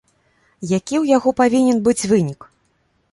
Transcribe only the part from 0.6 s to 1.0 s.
Які